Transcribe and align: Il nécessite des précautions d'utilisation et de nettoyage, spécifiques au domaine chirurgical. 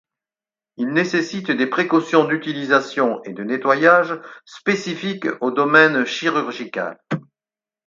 Il 0.77 0.87
nécessite 0.93 1.51
des 1.51 1.67
précautions 1.67 2.23
d'utilisation 2.23 3.21
et 3.23 3.33
de 3.33 3.43
nettoyage, 3.43 4.19
spécifiques 4.45 5.27
au 5.41 5.51
domaine 5.51 6.05
chirurgical. 6.05 6.97